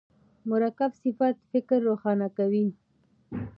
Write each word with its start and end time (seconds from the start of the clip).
مرکب 0.49 0.91
صفت 1.03 1.35
فکر 1.51 1.77
روښانه 1.89 2.27
کوي. 2.37 2.67